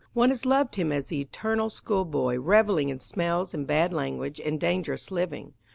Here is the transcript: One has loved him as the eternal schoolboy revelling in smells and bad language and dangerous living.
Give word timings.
One 0.13 0.29
has 0.29 0.47
loved 0.47 0.77
him 0.77 0.91
as 0.91 1.09
the 1.09 1.21
eternal 1.21 1.69
schoolboy 1.69 2.37
revelling 2.37 2.89
in 2.89 2.99
smells 2.99 3.53
and 3.53 3.67
bad 3.67 3.93
language 3.93 4.41
and 4.43 4.59
dangerous 4.59 5.11
living. 5.11 5.53